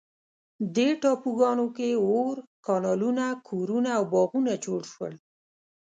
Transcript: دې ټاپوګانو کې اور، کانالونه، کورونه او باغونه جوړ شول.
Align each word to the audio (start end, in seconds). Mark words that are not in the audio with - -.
دې 0.75 0.89
ټاپوګانو 1.01 1.65
کې 1.75 1.89
اور، 2.05 2.35
کانالونه، 2.65 3.25
کورونه 3.49 3.89
او 3.97 4.03
باغونه 4.13 4.53
جوړ 4.65 4.81
شول. 4.91 5.13